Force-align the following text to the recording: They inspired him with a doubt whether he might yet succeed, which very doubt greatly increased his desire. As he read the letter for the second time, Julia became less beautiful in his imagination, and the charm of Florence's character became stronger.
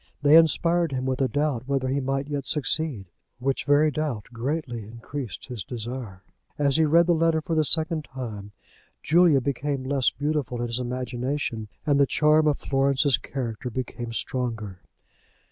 They 0.23 0.35
inspired 0.35 0.93
him 0.93 1.05
with 1.05 1.21
a 1.21 1.27
doubt 1.27 1.67
whether 1.67 1.87
he 1.87 1.99
might 1.99 2.27
yet 2.27 2.43
succeed, 2.47 3.05
which 3.37 3.65
very 3.65 3.91
doubt 3.91 4.25
greatly 4.33 4.83
increased 4.83 5.45
his 5.45 5.63
desire. 5.63 6.23
As 6.57 6.77
he 6.77 6.85
read 6.85 7.05
the 7.05 7.13
letter 7.13 7.39
for 7.39 7.53
the 7.53 7.63
second 7.63 8.05
time, 8.05 8.51
Julia 9.03 9.41
became 9.41 9.83
less 9.83 10.09
beautiful 10.09 10.59
in 10.59 10.65
his 10.65 10.79
imagination, 10.79 11.67
and 11.85 11.99
the 11.99 12.07
charm 12.07 12.47
of 12.47 12.57
Florence's 12.57 13.19
character 13.19 13.69
became 13.69 14.11
stronger. 14.11 14.79